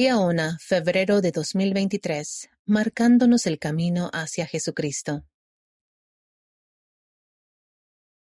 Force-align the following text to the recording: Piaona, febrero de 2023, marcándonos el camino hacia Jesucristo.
Piaona, 0.00 0.56
febrero 0.62 1.20
de 1.20 1.30
2023, 1.30 2.48
marcándonos 2.64 3.44
el 3.44 3.58
camino 3.58 4.08
hacia 4.14 4.46
Jesucristo. 4.46 5.24